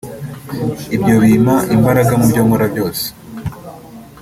ibyo 0.95 1.15
bimpa 1.23 1.55
imbaraga 1.75 2.13
mu 2.19 2.25
byo 2.31 2.41
nkora 2.45 2.65
byose 2.73 3.05